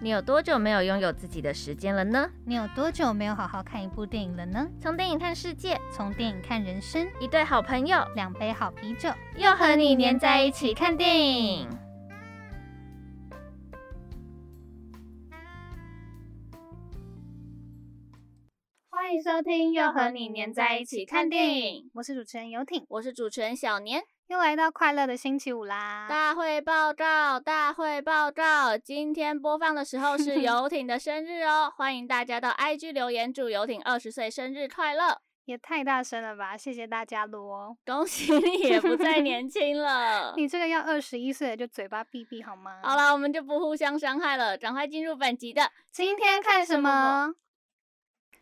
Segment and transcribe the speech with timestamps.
[0.00, 2.30] 你有多久没有拥有自己的时间了呢？
[2.44, 4.68] 你有多久没有好好看一部电影了呢？
[4.78, 11.83] 从电影看世界，从电影看人生，一对好朋友，两杯好啤酒，又和你黏在一起看电影。
[19.34, 24.00] 收听《又和你黏在一起看电影》，我是主持人游艇，我是主持人小年。
[24.28, 26.06] 又来到快乐的星期五啦！
[26.08, 28.78] 大会报告，大会报告！
[28.78, 35.20] 今天播放的时候是 游艇的生日哦，欢迎大家到 IG 留言祝游艇二十岁生日快乐！
[35.46, 36.56] 也太大声了吧！
[36.56, 37.76] 谢谢大家啰！
[37.84, 42.78] 恭喜你也不再年 轻了，你这个要二十一岁的就嘴巴闭闭好吗？
[42.84, 47.34] 好了，我们就不互相伤害了，赶快进入本集的今天看什么？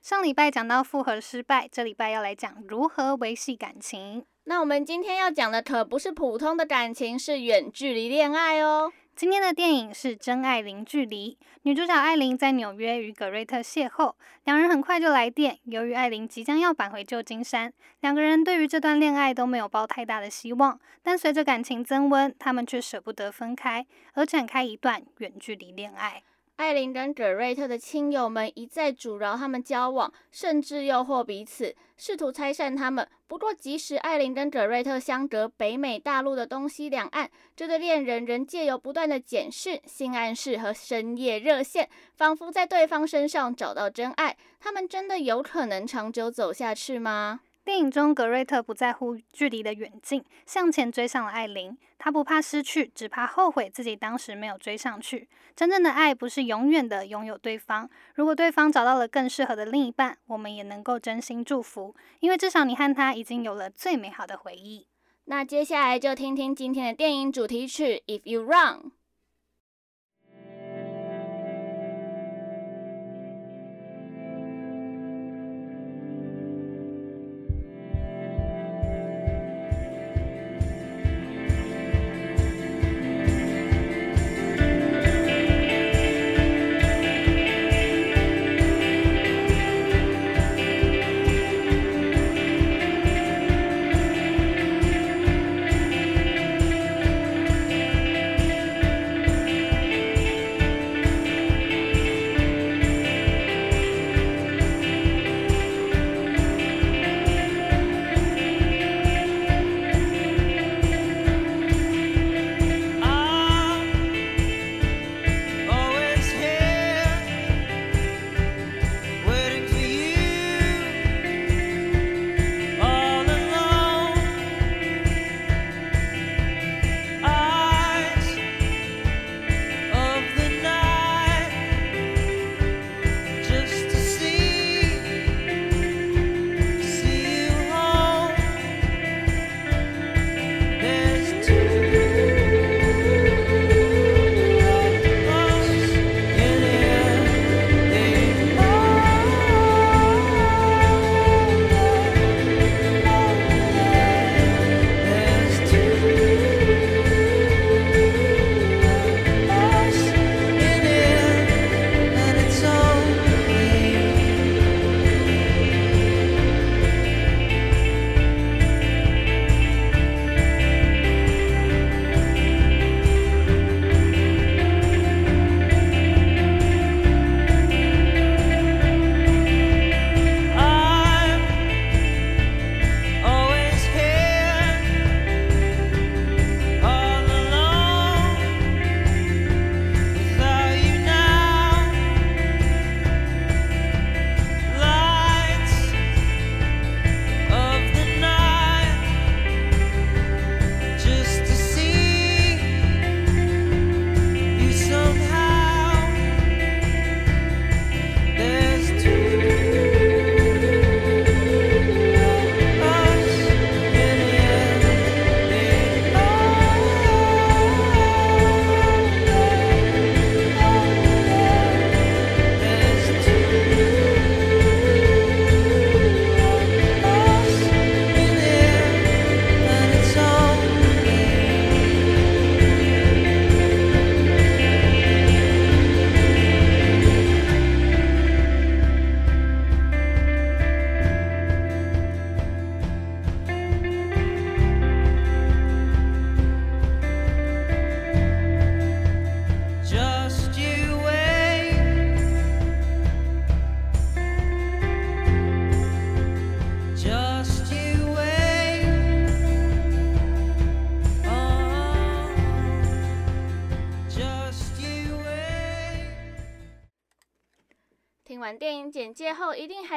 [0.02, 4.24] 上礼拜讲到复合失败，这礼拜要来讲如何维系感情。
[4.46, 8.92] 那我们今天要讲的可不是普通的感情，是远距离恋爱哦。
[9.14, 15.56] 今天的电影是《真爱零距离》，女主角艾琳在纽约与葛瑞特邂逅，两人很快就来电。
[15.66, 20.80] 由于艾琳即将要返回旧金山，两个人对于这段恋爱都没有抱太大的希望。
[21.04, 26.24] 但随着感情增温，他们却舍不得分开，而展开一段远距离恋爱。
[26.62, 33.04] 艾琳跟葛瑞特的亲友们一再阻挠他们交往，甚至诱惑彼此，试图拆散他们。
[33.26, 44.36] 不过，即使艾琳跟葛瑞特相隔北美大陆的东西两岸，这对恋人仍借由不断的简讯、性暗示和深夜热线，仿佛在对方身上找到真爱。
[44.60, 47.40] 他们真的有可能长久走下去吗？
[47.64, 51.78] 电影中，格瑞特不在乎距离的远近，向前追上了艾琳。
[51.96, 55.28] 他不怕失去，只怕后悔自己当时没有追上去。
[55.54, 57.88] 真正的爱不是永远的拥有对方。
[58.16, 64.88] 如果对方找到了更适合的另一半，我们也能够真心祝福，因为至少你和他已经有了最美好的回忆。
[65.26, 68.90] 那接下来就听听今天的电影主题曲《If You Run》。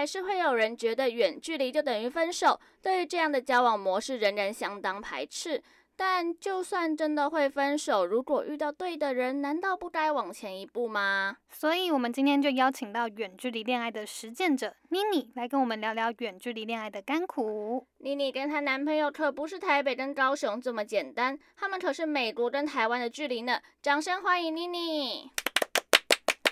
[0.05, 5.59] 还是会有人觉得远距离就等于分手，对于这样的交往模式仍然相当排斥。
[5.95, 11.37] 但就算真的会分手，如果遇到对的人，难道不该往前一步吗？
[11.49, 17.87] 所以，我们今天就邀请到远距离恋爱的实践者妮妮来跟我们聊聊远距离恋爱的甘苦。
[17.97, 23.59] 妮妮跟她男朋友可不是台北跟高雄这么简单，他们可是美国跟台湾的距离呢。
[23.81, 25.31] 掌声欢迎妮妮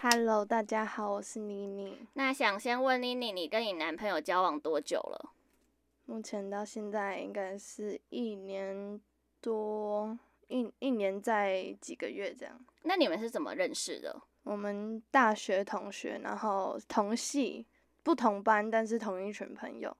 [0.04, 1.98] ！Hello，大家好，我是妮妮。
[2.16, 5.32] 那想先问妮妮，你跟你男朋友交往多久了？
[6.04, 9.00] 目前到现在应该是一年。
[9.40, 12.60] 多一一年在几个月这样。
[12.84, 14.22] 那你们是怎么认识的？
[14.44, 17.66] 我们大学同学，然后同系，
[18.04, 19.96] 不同班，但是同一群朋友。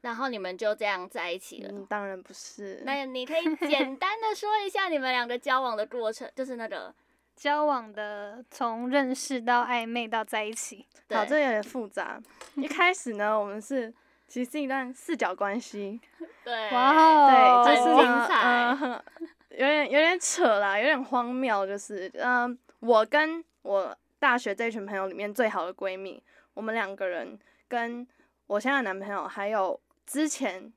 [0.00, 1.70] 然后你们就这样在一起了？
[1.72, 2.82] 嗯，当然不是。
[2.84, 6.92] 那你可以简单的说一下你们两个交往的过程，就是那个
[7.36, 10.86] 交往的从认识到暧昧到在一起。
[11.10, 12.20] 好，这有点复杂。
[12.56, 13.94] 一开始呢，我们是。
[14.28, 16.00] 其实是一段四角关系，
[16.42, 19.04] 对，哇，对，就是很精彩，呃，
[19.50, 26.20] 有点有点扯啦，有点荒谬，就是，嗯、呃，我跟我大学这群朋友里面最好的闺蜜，
[26.54, 28.04] 我们两个人跟
[28.48, 30.72] 我现在男朋友，还有之前，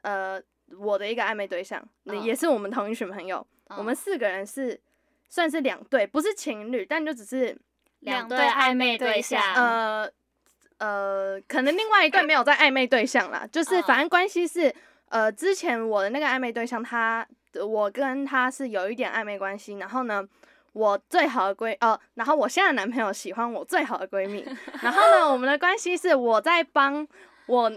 [0.00, 0.40] 呃，
[0.78, 4.80] 我的一个暧昧对象，嗯、也是我们同一群朋友，嗯、我们四个人是
[5.34, 7.58] 算是两对，不是情侣，但就只是
[8.00, 10.10] 两对暧昧对象，呃。
[10.78, 14.74] 呃，可能另外一对没有在暧昧对象啦，就是反正关系是，
[15.08, 20.22] 呃，之前我的那个暧昧对象他，他我跟他是有一点暧昧关系，然后呢，
[20.72, 24.44] 我最好的闺，呃，然后我现在男朋友喜欢我最好的闺蜜，
[24.82, 27.06] 然后呢，我们的关系是我在帮
[27.46, 27.72] 我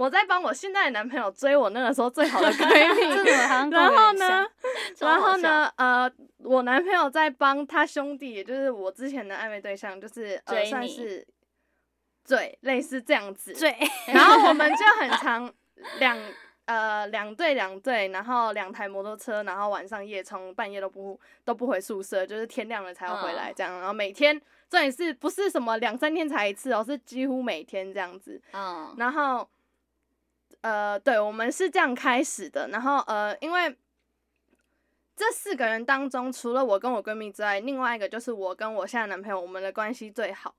[0.00, 3.28] 我在帮我现在的男朋友追我那个时候最好的闺蜜，
[3.70, 4.48] 然后呢，
[4.98, 11.26] 然后呢，呃，我男朋友在帮他兄弟，也就是我之前的暧昧对象，就是呃算是。
[12.26, 13.52] 对，类似这样子。
[13.52, 13.76] 对，
[14.06, 15.52] 然后我们就很常
[15.98, 16.16] 两
[16.64, 23.78] 呃两队两队，然后两台摩托车，然后晚上夜冲，半夜都不都不回宿舍，就是天亮了才要回来这样。
[23.78, 28.40] 然后每天这也是不是什么两三天才一次哦，是几乎每天这样子。
[28.52, 28.94] 嗯。
[28.96, 29.46] 然后
[30.62, 32.68] 呃，对，我们是这样开始的。
[32.68, 33.76] 然后呃，因为
[35.16, 40.54] 这四个人当中，除了我跟我闺蜜之外，另外一个就是我跟我现在男朋友，我们的关系最好。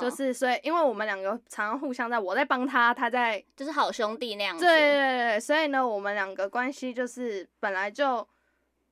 [0.00, 4.64] 就是所以，因为我们两个常常互相在，我在帮他，他在，就是好兄弟那样子。
[4.64, 8.26] 对对对，所以呢，我们两个关系就是本来就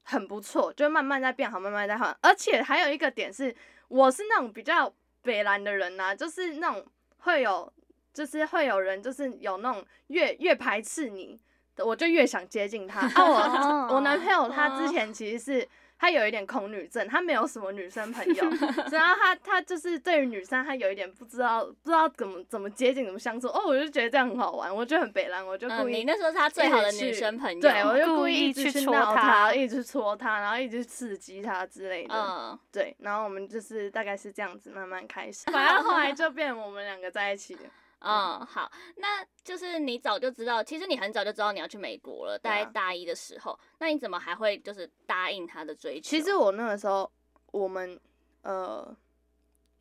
[0.02, 2.14] 很不错，就慢慢在变好，慢慢在好。
[2.20, 3.56] 而且还有一个点是，
[3.88, 6.84] 我是那种比较北蓝的人呐、啊，就是那种
[7.20, 7.72] 会有，
[8.12, 11.38] 就是会有人，就是有那种越越排斥你，
[11.78, 13.00] 我就越想接近他。
[13.00, 15.68] 啊，我 我男朋友他之前其实是。
[15.98, 18.42] 他有一点恐女症，他没有什么女生朋友，
[18.90, 23.46] 然后他他就是对于女生，他有一点不知道不知道怎么怎么接近怎么相处。
[23.46, 25.94] 哦，我就觉得这样很好玩，我就很北烂，我就故意、嗯。
[25.98, 32.12] 你那时候是他最好的女生朋友，对，我就故意一直去闹他，一直戳他，然后一直刺激他之类的。
[32.16, 37.60] 嗯，对，然后我们就是大概是这样子慢慢开始， 反正后来就变我们两个在一起了。
[38.04, 46.10] 嗯，好，那就是你早就知道，其实你很早就知道你要去美国了，大概大一的时候，啊、那你怎么还会就是答应他的追求？
[46.10, 47.10] 其实我那个时候，
[47.52, 47.98] 我们
[48.42, 48.96] 呃，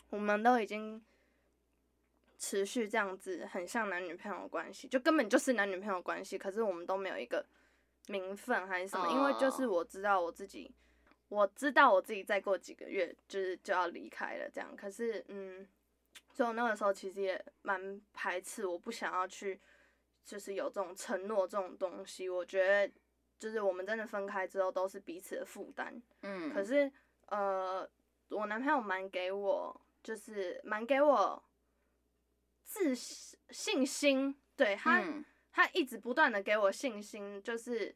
[0.10, 1.04] 我们都已经
[2.38, 7.44] 持续这样子，很像男女朋友关系，就根本就是男女朋友关系，可是我们都没有一个
[8.08, 10.72] 名分还是什么，哦、因为就是我知道我自己，
[11.30, 15.68] 我知道我自己再过几个月就是就要离开了，这样，可是嗯。
[16.34, 19.60] 所以我那个时候其实也蛮排斥，我不想要去，
[20.24, 22.30] 就是有这种承诺这种东西。
[22.30, 22.94] 我觉得，
[23.38, 26.02] 就是我们真的分开之后都是彼此的负担。
[26.22, 26.54] 嗯。
[26.54, 26.92] 可是，
[27.28, 27.88] 呃，
[28.30, 31.44] 我男朋友蛮给我，就是蛮给我
[32.64, 37.94] 自信心，对他，嗯、他一直不断的给我信心，就是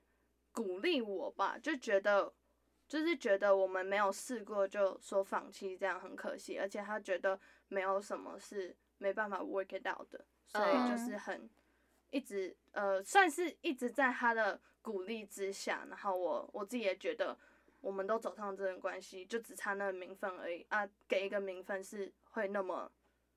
[0.51, 2.33] 鼓励我吧，就觉得，
[2.87, 7.39] 就是觉得我们没有试过就说放弃，这样很可惜，而且他觉得。
[7.67, 11.49] 没有什么是没办法 work it out 的，所以就是很
[12.11, 17.35] 一直呃，算是一直在他的鼓励之下，然后我我自己也觉得，
[17.81, 22.89] 我们都走上这段关系，就只差那个名分而已啊，给一个名分是会那么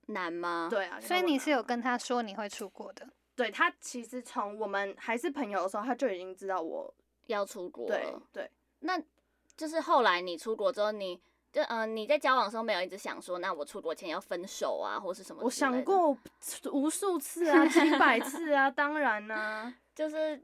[0.08, 0.68] 难吗？
[0.70, 3.08] 对啊，所以你是有跟他说你会出国的？
[3.34, 6.94] 对，他其实从我们还是朋友的时候，他就已经知道我
[7.28, 8.22] 要出国了。
[8.30, 8.50] 对对，
[8.80, 9.02] 那
[9.58, 11.20] 就是后来你出国之后你。
[11.50, 15.42] 就嗯、呃，你在交往的时候没有一直想说，那我出国前要分手啊，或是什么？
[15.42, 16.14] 我想过
[16.70, 20.38] 无数次啊，几百 次啊，当然呢、啊， 就是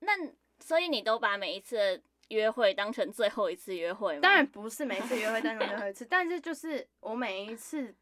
[0.00, 0.12] 那
[0.60, 4.20] 所以你都把每一次约会当成最后一次约会吗？
[4.20, 7.94] 当然不是每一次约会当成最后一次，但是就是我每一次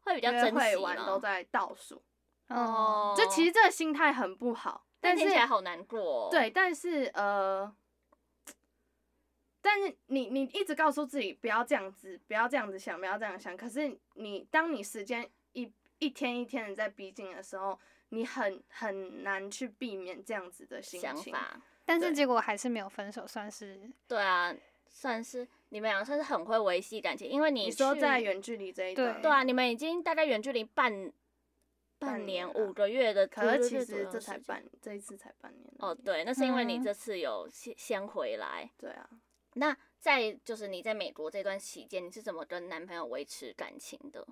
[0.00, 2.02] 会比较珍惜约会完都在倒数。
[2.48, 6.28] 哦，就其实这个心态很不好，但是听起来好难过哦。
[6.32, 7.72] 对，但是呃，
[9.62, 13.56] 但是你你一直告诉自己不要这样子，不要这样子想，不要这样想。
[13.56, 17.78] 可是你当你时间一一天一天的在逼近的时候，
[18.10, 21.10] 你很很难去避免这样子的心情。
[21.10, 24.54] 想法，但是结果还是没有分手，算是对啊，
[24.88, 31.12] 算是你们俩算是很会维系感情，因为你，你说在远距离这一段，对啊，你们已经大概远距离半。
[32.00, 35.70] 半年五个月的，可是其实这才半，这一次才半年。
[35.80, 38.70] 哦，对，那是因为你这次有先先回来。
[38.78, 39.06] 对啊。
[39.54, 44.26] 那在就是你在美国这段期间，你是怎么跟男朋友维持感情的？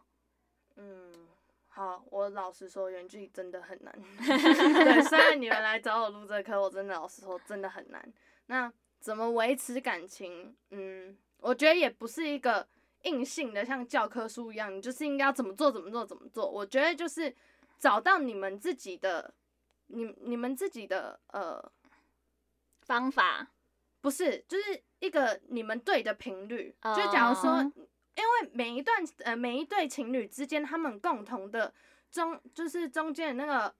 [0.77, 1.29] 嗯，
[1.69, 3.93] 好，我老实说，远距离真的很难。
[4.19, 8.13] 对，虽然你们来找我录这课，我真的老实说，真的很难。
[8.47, 10.57] 那怎么维持感情？
[10.71, 12.69] 嗯，我觉得也不是一个
[13.03, 16.51] 硬性的，像教科书一样，你就是应该要怎么做，怎么做，怎么做。
[16.51, 17.35] 我觉得就是。
[17.81, 19.33] 找到你们自己的，
[19.87, 21.63] 你你们自己的呃
[22.81, 23.53] 方法，
[24.09, 26.75] 不是，就是一个你们对的频率。
[26.83, 26.97] Uh.
[26.97, 31.73] 就假如说，因为每一段呃每一对情侣之间，他们共同的
[32.11, 33.75] 中就是中间的那个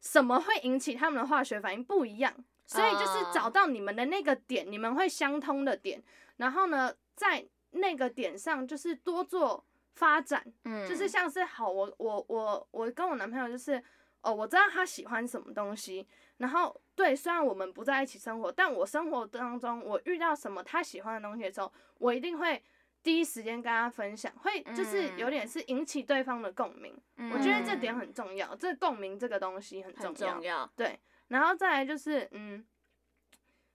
[0.00, 2.34] 什么会引起他们的化学反应不一样，
[2.66, 6.02] 所以就是找到你们的那个点，你们会相通的点，
[6.38, 9.64] 然后呢，在那个点上就是多做。
[9.98, 13.82] 发展，嗯，就是像是好，我我我我跟我男朋友就是，
[14.20, 16.06] 哦，我知道他喜欢什么东西，
[16.38, 22.60] 然后对，虽然我们不在一起生活，但我生活当中我遇到什么他喜欢的东西的时候，我一定会
[23.02, 32.64] 第一时间跟他分享，会就是有点是引起对方的共鸣，嗯，我觉得这点很重要，这共鸣这个东西很重要，很重要，对，然后再来就是，嗯，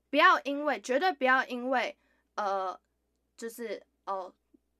[0.09, 1.95] 不要因为，绝对不要因为，
[2.35, 2.79] 呃，
[3.37, 4.33] 就是哦。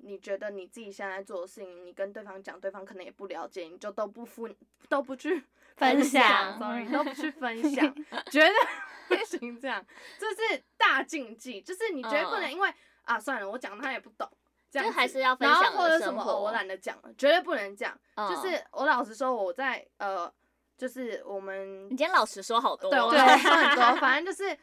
[0.05, 4.49] 你觉得你自己现在做的事情，你跟对方讲，对方可能也不了解，你就都不付，
[4.89, 5.41] 都不去
[5.77, 7.93] 分享，sorry，都不去分享，
[8.31, 9.83] 绝对不行这样，
[10.19, 14.29] 这是大禁忌，就是你绝对不能因为、uh, 啊，算了，我讲他也不懂，
[14.71, 18.63] 这样还是要分享然后或者什么，哦、我懒得讲了，绝对不能讲，uh, 就是。
[18.71, 20.31] 我老实说，我在呃，
[20.77, 24.57] 就是我们，你今天老实说好多，对，我老实说很多， 反正就是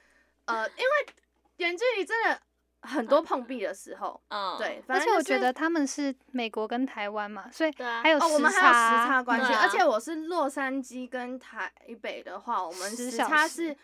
[0.47, 1.14] 呃，因为
[1.57, 2.40] 远距离真的。
[2.83, 7.73] 很多碰壁的时候，嗯，对，而且我觉得他们是美国跟台湾嘛，所以
[8.03, 11.71] 还有哦，我们还有时差关系，啊、而且我是洛杉矶跟台
[12.01, 13.77] 北的话，我们时差是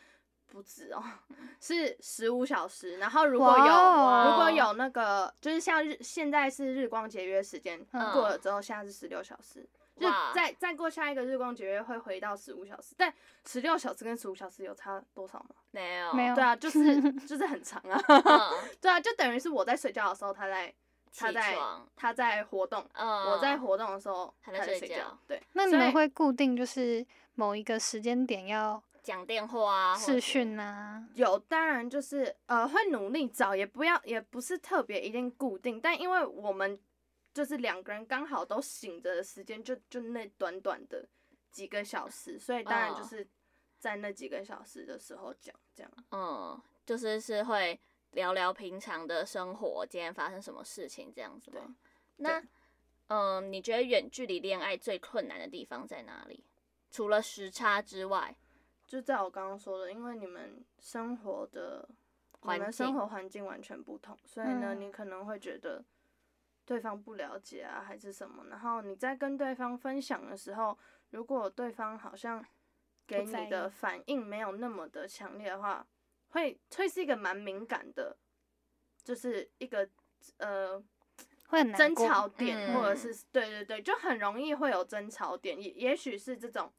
[0.47, 1.03] 不止哦，
[1.61, 2.97] 是十五小时。
[2.97, 9.69] 然后如果有如果有那个，就是像日现在是日光节约时间过了之后，现在是十六小时。
[9.99, 13.13] 就再再过下一个日光节约会回到十五小时，但
[13.47, 15.55] 十六小时跟十五小时有差多少吗？
[15.71, 16.35] 没有，没有。
[16.35, 17.99] 对啊， 就是就是很长啊。
[18.79, 20.75] 对啊，就等于是我在睡觉的时候，他在
[21.17, 21.57] 他在
[21.97, 25.19] 他在活动，我在活动的时候他在睡觉。
[25.27, 31.03] 对，那你们会固定就是某一个时间点要讲电话啊、视讯啊？
[31.15, 36.79] 有，当然就是呃会努力找，也不要也不是特别一定固定，但因为我们。
[37.37, 41.07] 就是两个人刚好都醒着的时间，就就那短短的
[41.51, 43.29] 几个小时，所以当然就是
[43.79, 45.93] 在那几个小时的时候讲这样。
[46.13, 47.79] 嗯，就是是会
[48.13, 51.61] 聊聊平常的生活，今天发生什么事情这样子吗？
[51.67, 51.75] 对
[52.17, 52.43] 那，
[53.09, 56.43] 嗯，你觉得远距离恋爱最困难的地方在哪里？
[56.91, 58.35] 除了时差之外，
[58.87, 61.87] 就在我刚刚说的，因为你们生活的
[62.41, 65.85] 你们生活环境完全不同，所以呢，你可能会觉得。
[66.67, 68.45] 对方不了解啊，还是什么？
[68.51, 70.77] 然后你在跟对方分享的时候，
[71.11, 72.45] 如果对方好像
[73.07, 75.87] 给你的反应没有那么的强烈的话，
[76.31, 78.17] 会会是一个蛮敏感的，
[79.05, 79.89] 就是一个
[80.39, 80.77] 呃，
[81.47, 85.63] 会很争吵点，或者是对对对，就很容易会有争吵点。
[85.63, 86.73] 也也许是这种，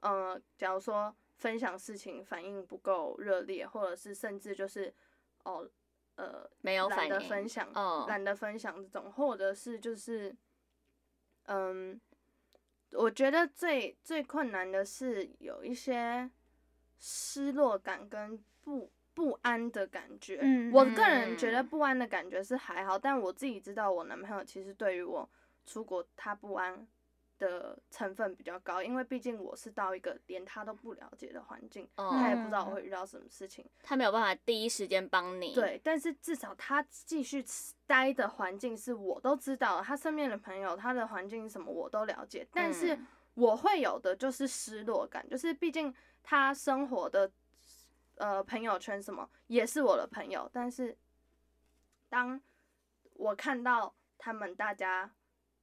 [0.00, 4.92] 呃，假如说分享事情反应不够热烈，或者是甚至就是
[5.44, 5.70] 哦。
[6.18, 7.72] 呃，没有懒得分享，
[8.08, 10.34] 懒得分享这种，或者是就是，
[11.44, 12.00] 嗯，
[12.90, 16.28] 我觉得最最困难的是有一些
[16.98, 20.40] 失落感跟不不安的感觉。
[20.42, 25.30] 嗯，我个人觉得不安的感觉是还好，但我自己知道我男朋友其实对于我
[25.66, 26.84] 出国他不安
[27.38, 35.54] 的成分比较高，因为毕竟我是到一个连他都不了解的环境，嗯、他也不知道我会遇到什么事情，他没有办法第一时间帮你。
[35.54, 37.44] 对，但是至少他继续
[37.86, 42.98] 待的环境是我都知道，他身边的朋友，他的环境是什么我都了解，但是
[43.34, 47.30] 我会有的就是失落感，就是毕竟他生活的
[48.16, 50.96] 呃朋友圈什么也是我的朋友，但是
[52.08, 52.40] 当
[53.14, 55.10] 我看到他们大家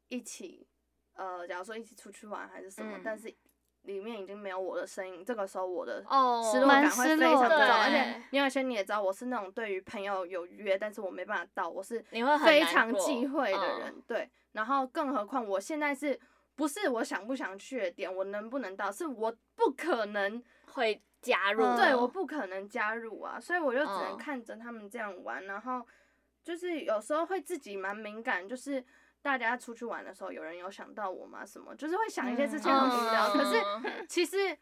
[0.07, 0.67] 一起。
[1.15, 3.01] 呃，假如说一起出去玩还是什么，嗯。
[3.03, 3.33] 但是
[3.83, 14.29] 里面已经没有我的声音，这个时候我的哦，失落感会非常重，而且因为先你也知道，我是那种对于朋友有约，但是我没办法到，我是你会很非难过常忌讳的人，嗯对。
[14.53, 16.19] 然后更何况我现在是
[16.55, 20.41] 不是我想不想去的点，我能不能到，是我不可能，
[20.73, 24.17] 会加入，嗯对，我不可能加入啊，所以我就只能嗯。
[24.17, 25.85] 看着他们这样玩，然后
[26.43, 28.83] 就是有时候会自己蛮敏感，就是
[29.25, 31.43] 大家出去玩的时候，有人有想到我吗？
[31.43, 33.59] 什么，就是会想一些事情很无聊，可是。
[34.07, 34.55] 其实，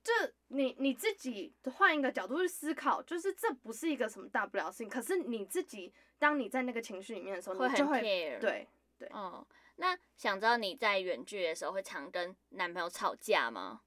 [0.00, 0.12] 这
[0.46, 4.88] 你你自己换一个角度去思考，就是这不是一个什么大不了的事情。
[4.88, 8.68] 可是你自己，当你在那个情绪里面的时候，会很你就会 care，对
[9.12, 9.44] 嗯，
[9.74, 13.80] 那想知道你在远距离的时候会常跟男朋友吵架吗？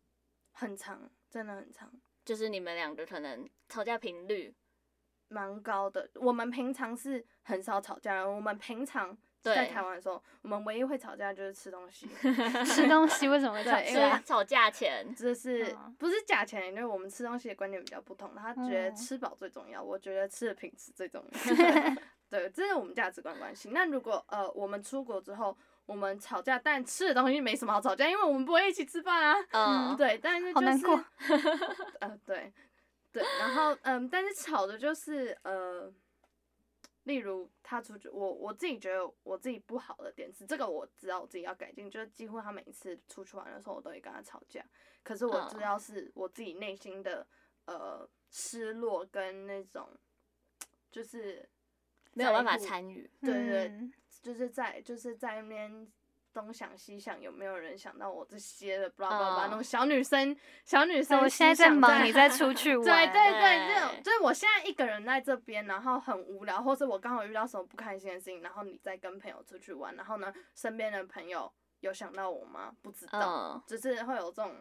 [0.52, 1.90] 很长，真的很长，
[2.26, 4.54] 就是你们两个可能吵架频率，
[5.30, 6.12] 蛮高的。
[6.16, 12.08] 我们平常是很少吵架的，我们平常对在台湾的时候，我们唯一会吵架就是吃东西，
[12.66, 14.20] 吃东西为什么会吵对因为架？
[14.20, 16.68] 吵价钱，这是嗯不是价钱？
[16.68, 21.30] 因为我们吃东西的观念比较不同，他觉得嗯吃饱最重要，我觉得吃的品质最重要。
[22.30, 23.70] 对，这是我们价值观关系。
[23.72, 29.36] 那如果呃我们出国之后，我们吵架，但吃的东西没什么好吵架，因为我们不会一起吃饭啊。
[29.52, 31.04] 嗯，对，但是就是好难过
[32.02, 32.54] 呃对
[33.12, 35.92] 对，然后嗯，但是吵的就是呃，
[37.10, 44.64] 例如他出去，我我自己觉得我自己不好的点是，这个我知道我自己要改进，就是几乎他每一次出去玩的时候，我都会跟他吵架。
[45.02, 45.62] 可是我知嗯。
[45.62, 47.26] 道是我自己内心的
[47.66, 49.90] 呃失落跟那种
[50.92, 51.50] 就是
[52.14, 53.90] 没有办法参与，对对
[54.22, 55.92] 就是在就是在那边
[56.34, 62.86] 东想西想，有没有人想到我这些的，blah blah blah，、嗯那种小女生小女生我现在在忙，你在出去 玩。
[62.86, 72.74] 对对对，对这种就是我现在一个人在这边，然后很无聊，或是我刚好遇到什么不开心的事情，然后你再跟朋友出去玩，然后呢，身边的朋友有想到我吗？
[72.82, 73.20] 不知道，
[73.56, 74.56] 嗯，只是会有这种，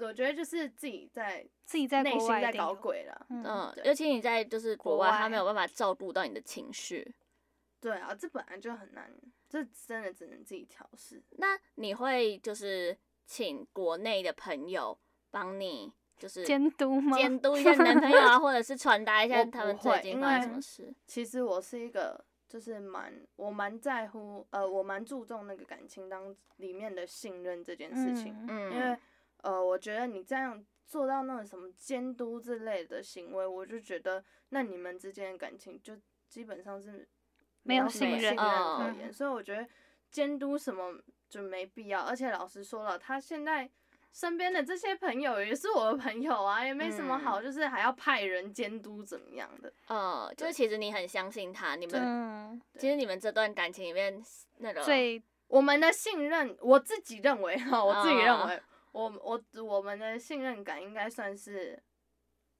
[0.00, 3.26] 我觉得就是自己在自己在内心在搞鬼了。
[3.30, 7.14] 嗯尤其你在就是国外，国外他没有办法照顾到你的情绪。
[7.80, 9.08] 对啊，这本来就很难，
[9.48, 11.22] 这真的只能自己调试。
[11.38, 14.98] 那你会就是请国内的朋友
[15.30, 17.16] 帮你，就是监督吗？
[17.16, 20.94] 监督一下你男朋友啊， 或者是传达一下他们最近发生为什么事？
[21.06, 28.34] 其实我是一个，就是蛮我蛮在乎，呃，我蛮注重那个感情当里面的信任这件事情。
[28.48, 28.96] 因为
[29.42, 35.96] 呃，我觉得你这样做到那种什么监督之类的行为，我就觉得那你们之间的感情就
[36.28, 37.06] 基本上是
[37.68, 39.68] 没有信任可嗯言，所以我觉得
[40.10, 42.00] 监督什么就没必要。
[42.00, 43.70] 而且老实说了，他现在
[44.10, 49.70] 身边的这些朋友也是我的朋友啊，也没什么好，就是还要派人监督怎么样的。
[49.88, 54.20] 呃，就是其实你很相信他，你们嗯，其实你们这段感情里面
[54.56, 61.78] 那个最我们的信任，我自己认为哈，我自己认为，嗯我我我们的信任感应该算是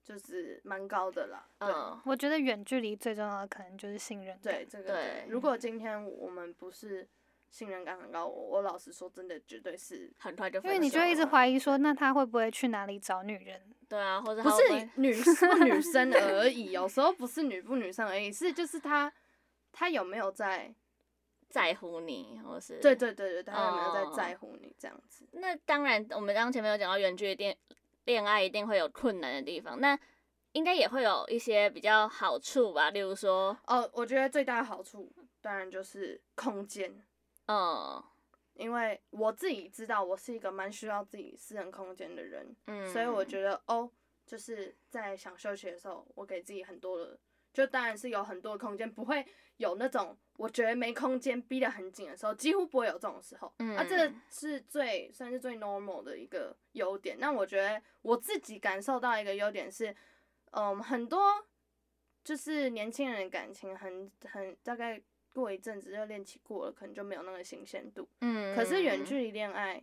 [0.08, 1.46] 就是蛮高的啦。
[1.58, 4.54] 对、嗯我觉得远距离最重要的可能就是信任感。
[4.54, 4.98] 对，这个。
[5.28, 7.06] 如果今天我们不是
[7.50, 13.60] 信任感很高，我我老实说，真的绝对是很快就因为你就会一直了怀疑说，那他会不会去哪里找女人？
[13.86, 19.12] 对啊，或者不他会会是女不女生而已，有时候不是女不女生而已，是就是他
[19.72, 20.74] 他有没有在，
[21.50, 25.26] 在乎你，或是对对对对，他有没有哦在在乎你这样子。
[25.32, 27.56] 那当然，我们刚刚前面有讲到远距离恋
[28.08, 29.96] 恋爱一定会有困难的地方，那
[30.52, 37.04] 应该也会有一些比较好处吧，例如说，哦，我觉得最大的好处当然就是空间。
[37.48, 38.02] 嗯
[38.54, 43.88] 因为我自己知道我是一个蛮需要自己私人空间的人，嗯，所以我觉得哦，
[44.26, 47.18] 就是在想休息的时候，我给自己很多的，
[47.52, 49.24] 就当然是有很多的空间，不会
[49.58, 53.52] 有那种我觉得没空间逼得很紧的时候，几乎不会有这种时候。
[53.58, 57.18] 嗯啊，这个是最算是最 normal 的一个优点。
[57.20, 59.94] 那我觉得我自己感受到一个优点是，
[60.52, 61.44] 嗯，很多
[62.24, 65.00] 就是年轻人的感情很很大概
[65.32, 68.08] 过一阵子就恋期过了，可能就没有那个新鲜度。
[68.20, 69.82] 嗯，可是远距离恋爱，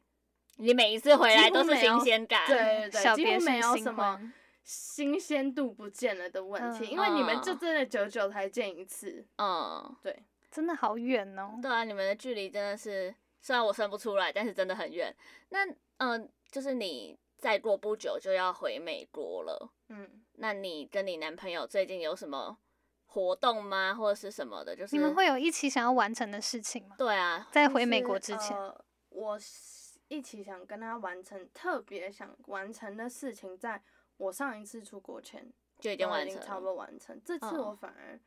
[0.56, 4.34] 你每一次回来都是新鲜感，对对对，几乎没有什么欢。
[4.66, 11.58] 新鲜度不见了的问题，嗯因为你们就嗯真的久久才见一次，嗯，对，真的好远哦。
[11.62, 15.16] 对啊，你们的距离真的是，虽然我算不出来，但是真的很远。
[15.50, 15.60] 那
[15.98, 22.58] 嗯，就是你再过不久就要回美国了，嗯，那你跟你男朋友最近有什么
[23.06, 24.76] 活动吗，或者是什么的？
[24.76, 26.96] 就是你们会有一起想要完成的事情吗？
[26.98, 33.82] 对啊，在回美国之前，呃，我是一起想跟他完成特别想完成的事情，在
[34.18, 37.20] 我上一次出国前就已经完成差不多完成。
[37.26, 38.20] 这次嗯我反而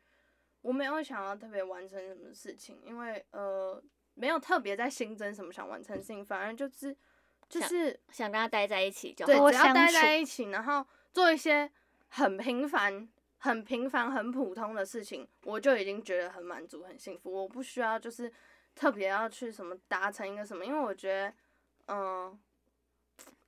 [0.61, 3.83] 我没有想要特别完成什么事情，因为呃，
[4.14, 6.94] 没有特别在新增什么想完成的事情，反而就是
[7.48, 11.70] 就是想，想跟他待在一起就好，对，多只要待在一起，然后做一些
[12.09, 17.33] 很平凡、很平凡、很普通的事情，我就已经觉得很满足、很幸福。
[17.33, 18.31] 我不需要就是
[18.74, 21.35] 特别要去什么达成一个什么，因为我觉得，
[21.94, 22.38] 嗯，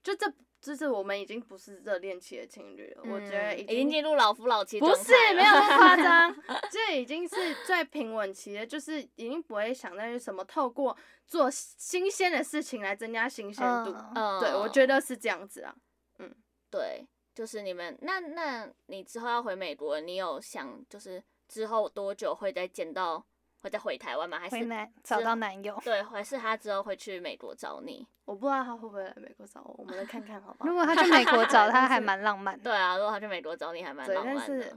[0.03, 0.33] 就这。
[0.61, 4.79] 就是我们已经不是热恋期的情侣了，嗯、我觉得已经进入老夫老妻。
[4.79, 6.37] 不是， 没有那么夸张，
[6.71, 10.97] 这 已经是最平稳期了，就是已经不会想再去什么透过
[11.27, 13.95] 做新鲜的事情来增加新鲜度。
[14.15, 15.75] 嗯，对，我觉得是这样子啊。
[16.19, 16.31] 嗯，
[16.71, 23.25] 对，就是你们那那你之后要回美国，你有想就是之后多久会再见到？
[23.63, 24.39] 会再回台湾吗？
[24.39, 24.67] 还是
[25.03, 25.79] 找到男友？
[25.85, 28.07] 对，还是他之后会去美国找你？
[28.25, 30.69] 我不知道他会不会来美国找我，我们来看看好不好？
[30.69, 32.63] 如果他去美国找他，还蛮浪漫的。
[32.71, 34.47] 对啊，如果他去美国找你，还蛮浪漫的。
[34.47, 34.73] 对，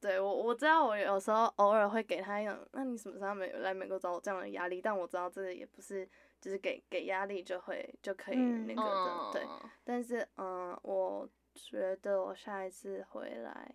[0.00, 4.80] 对我我知道，我有时候偶尔会给他一种，那你什么时候没来美国找我这样的压力？
[4.80, 6.08] 但我知道这个也不是，
[6.40, 8.90] 就是给给压力就会就可以那个的。
[8.90, 9.46] 嗯、对，
[9.84, 13.74] 但是嗯，我觉得我下一次回来，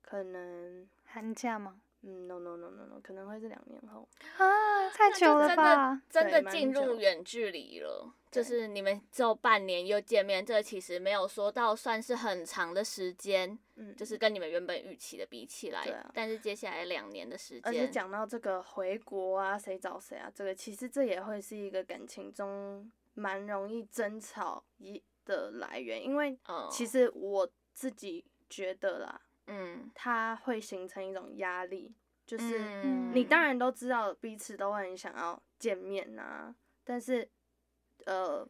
[0.00, 1.80] 可能寒假吗？
[2.02, 6.02] 嗯，no no no no no，可能会是两年后啊， 太久了吧？
[6.10, 26.36] 真的进入远距离了，就是你们只有半年又见面，这其实没有说到算是很长的时间，嗯，就是跟你们原本预期的比起来，但是接下来两年的时间，而且讲到这个回国啊，谁找谁啊，这个其实这也会是一个感情中蛮容易争吵一的来源，因为
[26.68, 29.20] 其实我自己觉得啦。
[29.22, 29.31] 嗯，
[29.94, 37.28] 它会形成一种压力，就是你当然都知道彼此都很想要见面啊，但是
[38.06, 38.48] 呃，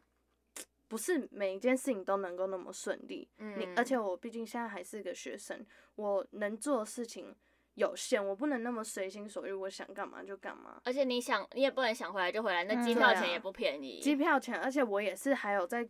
[0.87, 3.27] 不是每一件事情都能够那么顺利。
[3.37, 7.35] 嗯，你而且我毕竟现在还是个学生，我能做的事情
[7.73, 10.79] 有限，我不能那么随心所欲，我想干嘛就干嘛。
[10.85, 13.99] 而且你想，你也不能想回来就回来，那机票钱也不便宜。
[13.99, 15.87] 机票钱，而且我也是还有在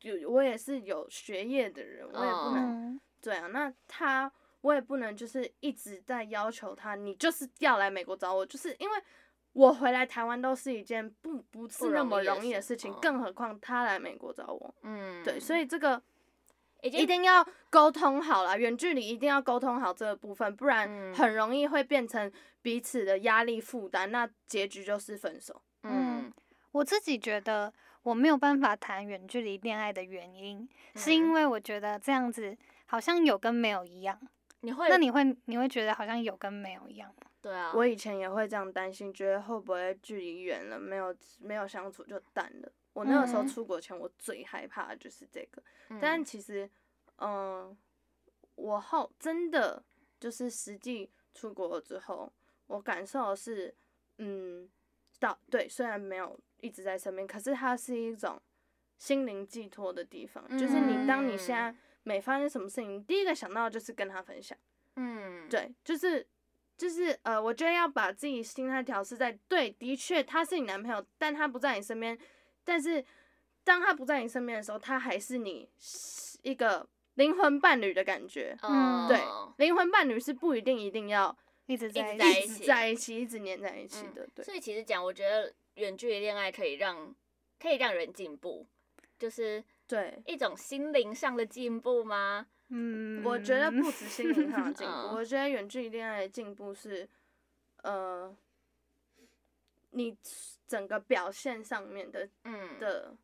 [0.00, 3.00] 有，我也是有学业的人，我也不能。
[3.20, 4.32] 对啊，那他。
[4.64, 8.96] 我也不能就是一直在要求他，你就是要来美国找我，就是因为
[9.52, 14.74] 我回来台湾都是一件不不是那么容易的事情，更何况他来美国找我。
[14.82, 16.02] 嗯，对，所以这个
[16.80, 25.60] 一定要沟通好了，远距离一定要沟通好这个部分，不然很容易会变成彼此的压力负担，那结局就是分手。
[25.82, 26.32] 嗯，
[26.72, 27.70] 我自己觉得
[28.02, 34.18] 我没有办法谈远距离恋爱的原因，是因为我觉得这样子好像有跟没有一样。
[34.64, 34.88] 你会？
[34.88, 35.22] 那你会？
[35.44, 37.30] 你会觉得好像有跟没有一样吗？
[37.42, 42.72] 对啊，我以前也会这样担心，觉得会不会距离远了，没有没有相处就淡了。
[42.94, 45.62] 我那个时候出国前，我最害怕的就是这个。
[45.90, 46.64] 嗯、但其实，
[47.16, 47.76] 嗯、呃，
[48.54, 49.84] 我后真的
[50.18, 52.32] 就是实际出国了之后，
[52.66, 53.74] 我感受的是，
[54.16, 54.66] 嗯，
[55.20, 58.40] 到对，虽然没有一直在身边，可是它是一种
[58.96, 60.42] 心灵寄托的地方。
[60.48, 61.74] 嗯、就是你当你现在。
[62.04, 64.56] 每发生什么事情，第一个想到的就是跟他分享。
[64.96, 66.24] 嗯，对，就是
[66.76, 72.16] 就是呃，我觉得要把自己心态调试在对，的确他是你男朋友，但他不在你身边。
[72.62, 73.04] 但是
[73.64, 75.68] 当他不在你身边的时候，他还是你
[76.42, 78.56] 一个灵魂伴侣的感觉。
[78.62, 79.18] 嗯，对，
[79.56, 81.36] 灵魂伴侣是不一定一定要
[81.66, 84.28] 一直在一直在一起，一直黏在一起的。
[84.34, 87.14] 对，所以其实讲，我觉得远距离恋爱可以让
[87.58, 88.66] 可以让人进步，
[89.18, 89.64] 就是。
[89.86, 92.46] 对，一种心灵上的进步吗？
[92.68, 97.08] 嗯，我觉得不止心灵上的进步，我觉得远距离恋爱的进步是，
[97.82, 98.34] 呃，
[99.90, 100.16] 你
[100.66, 103.14] 整个表现上面的，嗯的，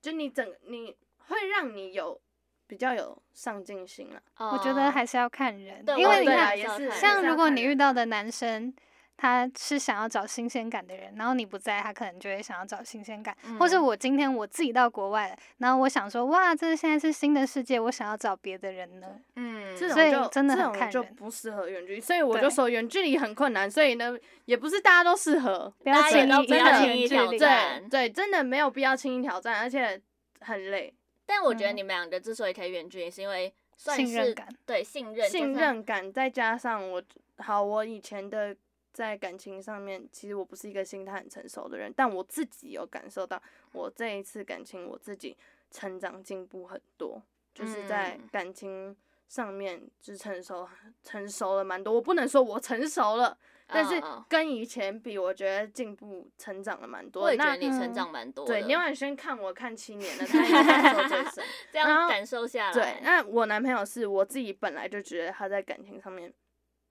[0.00, 2.20] 就你整你会让你有
[2.66, 4.22] 比较有上进心了。
[4.38, 8.72] 我觉得还是要看人，对因为你看，也是像如果你遇到的男生。
[9.18, 13.34] 他是想要找新鲜感的人，然后你不在，他可能就会想要找新鲜感。
[13.44, 19.18] 嗯、或者我今天我自己到国外了，然后我想说，哇，这是现在是新的世界，我想要找别的人呢。
[19.36, 22.00] 嗯，所以真的很看人，这种就不适合远距离。
[22.00, 27.80] 所以我就说远距离很困难，所以呢，也不是大家都适合，不要轻易，不要轻易挑战。
[27.88, 29.98] 对对，真的没有必要轻易挑战，而且
[30.40, 30.92] 很累。
[31.24, 37.02] 但我觉得你们两个之所以可以远距离，是因为算是信任感，对信任信任感，再加上我
[37.38, 38.54] 好，我以前的。
[38.96, 43.40] 在感情上面，其实我不是一个心态很成熟的人，但我自己有感受到，
[43.72, 45.36] 我这一次感情我自己
[45.70, 48.96] 成长进步很多，就是在感情
[49.28, 50.66] 上面就成熟
[51.04, 51.92] 成熟了蛮多。
[51.92, 57.24] 我不能说我成熟了，但是跟以前比，我觉得进步成长了蛮多。
[57.24, 58.46] 我也觉得你成长蛮多。
[58.46, 61.44] 对，牛婉轩看我看七年了，他也感受最深。
[61.70, 62.72] 这样感受下来。
[62.72, 66.32] 对，那我男朋友是我自己本来就觉得他在感情上面。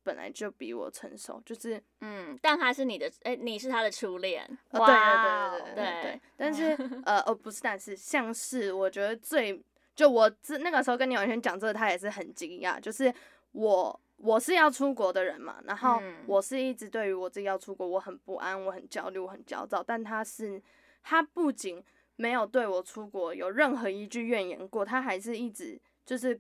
[0.06, 9.60] 本来就比我成熟，就是嗯，但他是你的，哎、欸，你是他的初恋，哦，对对对对对对，但是 呃，哦，不是，但是像是我觉得最，
[9.96, 13.12] 就我自那个时候跟你完全讲这个，他也是很惊讶，就是
[13.54, 20.62] 我我是要出国的人嘛，然后我是一直对于我自己要出国，我很不安，我很焦虑，我很焦躁，但他是
[21.02, 21.84] 他不仅
[22.16, 26.40] 没有对我出国有任何一句怨言过，他还是一直就是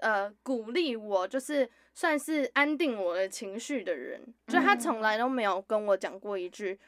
[0.00, 1.70] 呃鼓励我，就是。
[1.98, 6.78] 算是安定我的情绪的人，就他从来都没有跟我讲过一句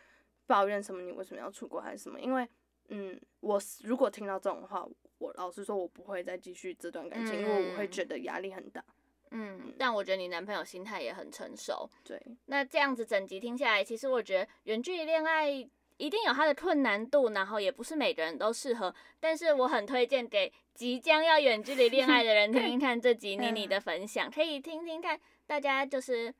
[0.47, 2.21] 抱怨什么，你为什么要出国还是什么？
[2.21, 2.49] 因为，
[2.91, 4.87] 嗯，我如果听到这种话，
[5.19, 8.85] 我老实说，我不会再继续这段感情，因为我会觉得压力很大。
[9.33, 11.91] 嗯，但我觉得你男朋友心态也很成熟。
[12.05, 15.69] 对，那这样子整集听下来，其实我觉得远距离恋爱。
[16.01, 18.95] 一定有它的困难度，然后也不是每个人都适合。
[19.21, 26.35] 但是我很推荐给即将要远距离恋爱的人听听看这集妮妮的分享，可以听听看大家就是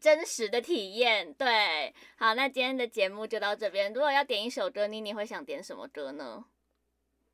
[0.00, 1.34] 真实的体验。
[1.34, 3.92] 对，好，那今天的节目就到这边。
[3.92, 6.46] 如果要点一首歌，妮妮会想点什么歌呢？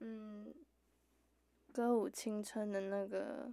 [0.01, 0.53] 嗯，
[1.73, 3.53] 歌舞青春的那个。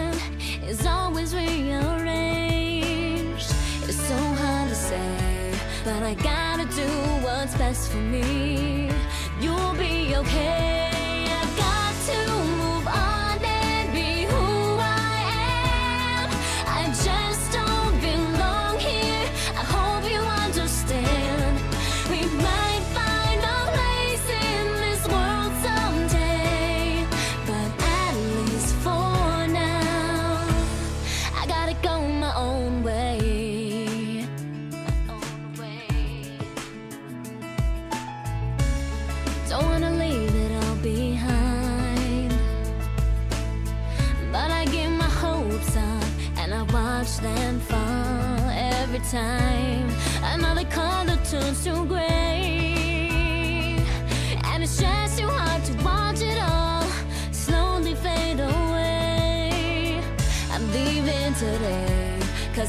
[1.33, 3.51] always rearranged.
[3.87, 6.87] It's so hard to say, but I gotta do
[7.23, 8.91] what's best for me.
[9.39, 10.90] You'll be okay.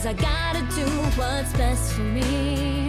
[0.03, 0.85] Cause I gotta do
[1.17, 2.82] what's best for me